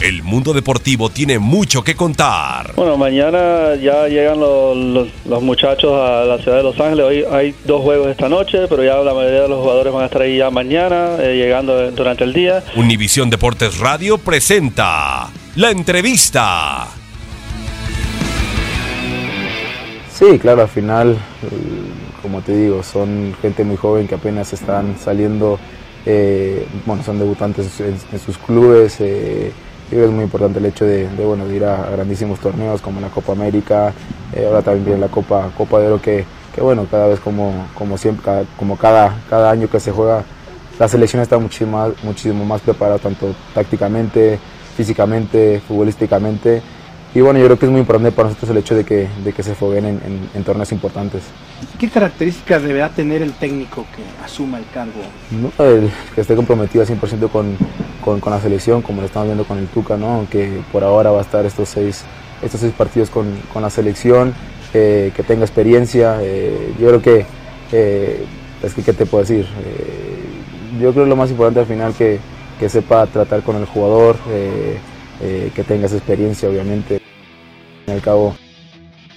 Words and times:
El 0.00 0.22
mundo 0.22 0.54
deportivo 0.54 1.10
tiene 1.10 1.38
mucho 1.38 1.84
que 1.84 1.94
contar. 1.94 2.72
Bueno, 2.74 2.96
mañana 2.96 3.74
ya 3.74 4.08
llegan 4.08 4.40
los, 4.40 5.42
muchachos 5.42 5.92
a 5.92 6.24
la 6.24 6.38
ciudad 6.38 6.56
de 6.56 6.62
Los 6.62 6.80
Ángeles. 6.80 7.04
Hoy 7.04 7.24
hay 7.30 7.54
dos 7.66 7.82
juegos 7.82 8.08
esta 8.08 8.30
noche, 8.30 8.60
pero 8.66 8.82
ya 8.82 8.96
la 8.96 9.12
mayoría 9.12 9.42
de 9.42 9.48
los 9.48 9.60
jugadores 9.60 9.92
van 9.92 10.04
a 10.04 10.06
estar 10.06 10.22
ahí 10.22 10.38
ya 10.38 10.50
mañana, 10.50 11.16
eh, 11.18 11.36
llegando 11.36 11.90
durante 11.90 12.24
el 12.24 12.32
día. 12.32 12.64
Univisión 12.76 13.28
Deportes 13.28 13.78
Radio 13.78 14.16
presenta 14.16 15.28
la 15.56 15.70
entrevista. 15.70 16.88
Sí, 20.14 20.38
claro, 20.38 20.62
al 20.62 20.68
final, 20.68 21.18
como 22.22 22.40
te 22.40 22.56
digo, 22.56 22.82
son 22.82 23.36
gente 23.42 23.64
muy 23.64 23.76
joven 23.76 24.08
que 24.08 24.14
apenas 24.14 24.50
están 24.54 24.96
saliendo, 24.98 25.58
eh, 26.06 26.66
bueno, 26.86 27.02
son 27.02 27.18
debutantes 27.18 27.80
en, 27.80 27.98
sus 28.18 28.38
clubes. 28.38 28.96
Eh, 29.00 29.52
creo 29.90 30.02
que 30.02 30.08
es 30.08 30.14
muy 30.14 30.24
importante 30.24 30.60
el 30.60 30.66
hecho 30.66 30.84
de, 30.84 31.08
bueno, 31.24 31.46
de 31.46 31.56
ir 31.56 31.64
a, 31.64 31.90
grandísimos 31.90 32.38
torneos 32.38 32.80
como 32.80 33.00
la 33.00 33.08
Copa 33.08 33.32
América, 33.32 33.92
eh, 34.32 34.46
ahora 34.46 34.62
también 34.62 34.84
viene 34.84 35.00
la 35.00 35.08
Copa, 35.08 35.50
Copa 35.56 35.80
de 35.80 35.88
Oro 35.88 36.00
que, 36.00 36.24
que 36.54 36.60
bueno, 36.60 36.86
cada 36.88 37.08
vez 37.08 37.18
como, 37.18 37.66
como 37.74 37.98
siempre, 37.98 38.24
cada, 38.24 38.44
como 38.56 38.76
cada, 38.76 39.16
cada 39.28 39.50
año 39.50 39.68
que 39.68 39.80
se 39.80 39.90
juega, 39.90 40.24
la 40.78 40.88
selección 40.88 41.20
está 41.20 41.38
muchísimo 41.38 41.72
más, 41.72 42.04
muchísimo 42.04 42.44
más 42.44 42.60
preparada, 42.60 42.98
tanto 42.98 43.34
tácticamente, 43.52 44.38
físicamente, 44.76 45.60
futbolísticamente. 45.66 46.62
Y 47.12 47.20
bueno, 47.20 47.40
yo 47.40 47.46
creo 47.46 47.58
que 47.58 47.66
es 47.66 47.72
muy 47.72 47.80
importante 47.80 48.12
para 48.12 48.28
nosotros 48.28 48.50
el 48.52 48.58
hecho 48.58 48.76
de 48.76 48.84
que, 48.84 49.08
de 49.24 49.32
que 49.32 49.42
se 49.42 49.56
foguen 49.56 49.84
en, 50.32 50.44
torneos 50.44 50.70
importantes. 50.70 51.24
¿Qué 51.76 51.88
características 51.90 52.62
deberá 52.62 52.88
tener 52.88 53.20
el 53.20 53.32
técnico 53.32 53.84
que 53.96 54.24
asuma 54.24 54.58
el 54.58 54.64
cargo? 54.72 55.00
el, 55.58 55.90
que 56.14 56.20
esté 56.20 56.36
comprometido 56.36 56.82
al 56.82 56.88
100% 56.88 57.28
con, 57.28 57.56
con, 58.00 58.20
con, 58.20 58.32
la 58.32 58.40
selección, 58.40 58.82
como 58.82 59.00
lo 59.00 59.06
estamos 59.06 59.26
viendo 59.26 59.44
con 59.44 59.58
el 59.58 59.66
Tuca, 59.68 59.96
¿no? 59.96 60.14
aunque 60.14 60.62
por 60.72 60.84
ahora 60.84 61.10
va 61.10 61.18
a 61.18 61.22
estar 61.22 61.44
estos 61.46 61.68
seis, 61.68 62.04
estos 62.42 62.60
seis 62.60 62.72
partidos 62.76 63.10
con, 63.10 63.26
con 63.52 63.62
la 63.62 63.70
selección, 63.70 64.34
eh, 64.72 65.12
que 65.16 65.22
tenga 65.24 65.44
experiencia. 65.44 66.18
Eh, 66.22 66.74
yo 66.78 66.88
creo 66.88 67.02
que, 67.02 67.26
eh, 67.72 68.24
es 68.62 68.74
que, 68.74 68.82
¿qué 68.82 68.92
te 68.92 69.06
puedo 69.06 69.24
decir? 69.24 69.46
yo 70.80 70.92
creo 70.92 71.04
que 71.04 71.10
lo 71.10 71.16
más 71.16 71.30
importante 71.30 71.60
al 71.60 71.66
final 71.66 71.92
que, 71.94 72.20
que 72.58 72.68
sepa 72.68 73.06
tratar 73.06 73.42
con 73.42 73.56
el 73.56 73.66
jugador, 73.66 74.16
que 75.18 75.64
tenga 75.64 75.86
esa 75.86 75.96
experiencia, 75.96 76.48
obviamente 76.48 77.02
al 77.88 78.00
cabo 78.00 78.34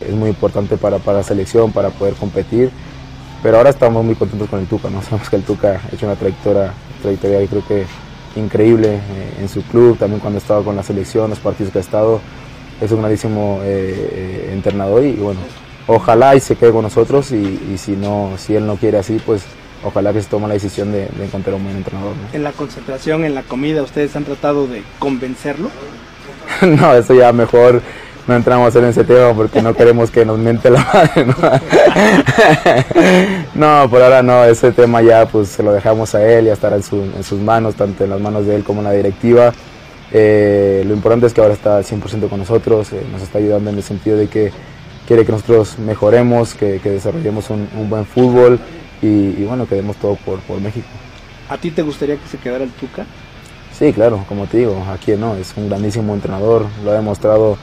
es 0.00 0.12
muy 0.12 0.30
importante 0.30 0.76
para, 0.76 0.98
para 0.98 1.18
la 1.18 1.24
selección, 1.24 1.72
para 1.72 1.90
poder 1.90 2.14
competir. 2.14 2.70
Pero 3.42 3.56
ahora 3.56 3.70
estamos 3.70 4.04
muy 4.04 4.14
contentos 4.14 4.48
con 4.48 4.60
el 4.60 4.66
Tuca, 4.66 4.88
¿no? 4.88 5.02
Sabemos 5.02 5.28
que 5.28 5.36
el 5.36 5.42
Tuca 5.42 5.80
ha 5.84 5.94
hecho 5.94 6.06
una 6.06 6.16
trayectoria, 6.16 6.72
trayectoria 7.02 7.46
creo 7.48 7.66
que 7.66 7.84
increíble 8.36 8.94
eh, 8.96 9.36
en 9.40 9.48
su 9.48 9.62
club, 9.62 9.98
también 9.98 10.20
cuando 10.20 10.38
ha 10.38 10.42
estado 10.42 10.64
con 10.64 10.76
la 10.76 10.82
selección, 10.82 11.30
los 11.30 11.38
partidos 11.38 11.72
que 11.72 11.78
ha 11.78 11.82
estado. 11.82 12.20
Es 12.80 12.90
un 12.92 13.00
grandísimo 13.00 13.60
eh, 13.62 14.10
eh, 14.12 14.50
entrenador 14.52 15.04
y, 15.04 15.12
bueno, 15.12 15.40
ojalá 15.86 16.34
y 16.34 16.40
se 16.40 16.56
quede 16.56 16.72
con 16.72 16.82
nosotros 16.82 17.30
y, 17.32 17.76
si, 17.76 17.92
no, 17.92 18.32
si 18.38 18.54
él 18.54 18.66
no 18.66 18.76
quiere 18.76 18.98
así, 18.98 19.20
pues 19.24 19.42
ojalá 19.84 20.12
que 20.12 20.22
se 20.22 20.28
tome 20.28 20.48
la 20.48 20.54
decisión 20.54 20.90
de, 20.92 21.08
encontrar 21.22 21.56
un 21.56 21.64
buen 21.64 21.76
entrenador. 21.76 22.14
En 22.32 22.42
la 22.42 22.52
concentración, 22.52 23.24
en 23.24 23.34
la 23.34 23.42
comida, 23.42 23.82
¿ustedes 23.82 24.16
han 24.16 24.24
tratado 24.24 24.66
de 24.66 24.82
convencerlo? 24.98 25.70
no, 26.62 26.94
eso 26.94 27.12
ya 27.12 27.32
mejor 27.32 27.82
no 28.30 28.36
entramos 28.36 28.74
en 28.76 28.84
ese 28.84 29.02
tema 29.02 29.34
porque 29.34 29.60
no 29.60 29.74
queremos 29.74 30.08
que 30.08 30.24
nos 30.24 30.38
mente 30.38 30.70
la 30.70 30.84
madre. 30.84 31.26
¿no? 33.54 33.90
por 33.90 34.00
ahora 34.00 34.22
no, 34.22 34.44
ese 34.44 34.70
tema 34.70 35.02
ya 35.02 35.26
pues 35.26 35.48
se 35.48 35.64
lo 35.64 35.72
dejamos 35.72 36.14
a 36.14 36.24
él, 36.24 36.46
y 36.46 36.50
estará 36.50 36.76
en, 36.76 36.82
en 37.16 37.24
sus 37.24 37.40
manos, 37.40 37.74
tanto 37.74 38.04
en 38.04 38.10
las 38.10 38.20
manos 38.20 38.46
de 38.46 38.54
él 38.54 38.62
como 38.62 38.82
en 38.82 38.84
la 38.84 38.92
directiva. 38.92 39.52
Eh, 40.12 40.84
lo 40.86 40.94
importante 40.94 41.26
es 41.26 41.34
que 41.34 41.40
ahora 41.40 41.54
está 41.54 41.78
al 41.78 41.84
100% 41.84 42.28
con 42.28 42.38
nosotros, 42.38 42.92
eh, 42.92 43.02
nos 43.10 43.20
está 43.20 43.38
ayudando 43.38 43.70
en 43.70 43.76
el 43.76 43.82
sentido 43.82 44.16
de 44.16 44.28
que 44.28 44.52
quiere 45.08 45.26
que 45.26 45.32
nosotros 45.32 45.80
mejoremos, 45.80 46.54
que, 46.54 46.78
desarrollemos 46.78 47.50
un, 47.50 47.68
buen 47.90 48.06
fútbol 48.06 48.60
y, 49.02 49.42
bueno, 49.42 49.66
que 49.66 49.74
demos 49.74 49.96
todo 49.96 50.14
por, 50.14 50.38
por 50.40 50.60
México. 50.60 50.86
¿A 51.48 51.58
ti 51.58 51.72
te 51.72 51.82
gustaría 51.82 52.14
que 52.14 52.28
se 52.28 52.38
quedara 52.38 52.62
el 52.62 52.70
Tuca? 52.70 53.06
Sí, 53.76 53.92
claro, 53.92 54.24
como 54.28 54.46
te 54.46 54.58
digo, 54.58 54.84
aquí 54.92 55.12
no, 55.12 55.34
es 55.34 55.52
un 55.56 55.68
grandísimo 55.68 56.14
entrenador, 56.14 56.66
lo 56.84 56.92
ha 56.92 56.94
demostrado 56.94 57.58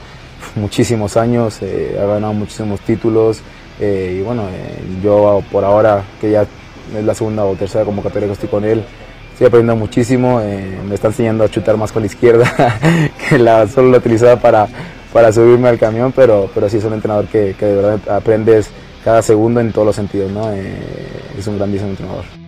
muchísimos 0.55 1.17
años, 1.17 1.59
eh, 1.61 1.97
ha 2.01 2.05
ganado 2.05 2.33
muchísimos 2.33 2.79
títulos 2.81 3.41
eh, 3.79 4.17
y 4.19 4.21
bueno, 4.23 4.43
eh, 4.51 4.79
yo 5.03 5.43
por 5.51 5.63
ahora 5.63 6.03
que 6.19 6.31
ya 6.31 6.43
es 6.43 7.03
la 7.03 7.13
segunda 7.13 7.45
o 7.45 7.55
tercera 7.55 7.85
convocatoria 7.85 8.27
que 8.27 8.33
estoy 8.33 8.49
con 8.49 8.63
él, 8.63 8.83
estoy 9.31 9.47
aprendiendo 9.47 9.75
muchísimo, 9.75 10.41
me 10.87 10.95
está 10.95 11.07
enseñando 11.07 11.43
a 11.43 11.49
chutar 11.49 11.77
más 11.77 11.91
con 11.91 12.01
la 12.01 12.07
izquierda, 12.07 12.79
que 13.29 13.37
la 13.37 13.67
solo 13.67 13.91
la 13.91 13.97
utilizaba 13.97 14.37
para, 14.37 14.67
para 15.13 15.31
subirme 15.31 15.67
al 15.67 15.77
camión, 15.77 16.11
pero, 16.15 16.49
pero 16.53 16.69
sí 16.69 16.77
es 16.77 16.83
un 16.85 16.93
entrenador 16.93 17.27
que, 17.27 17.55
que 17.57 17.65
de 17.65 17.75
verdad 17.75 17.99
aprendes 18.09 18.69
cada 19.03 19.21
segundo 19.21 19.59
en 19.59 19.71
todos 19.71 19.87
los 19.87 19.95
sentidos, 19.95 20.31
¿no? 20.31 20.51
es 20.51 21.47
un 21.47 21.57
grandísimo 21.57 21.89
entrenador. 21.89 22.46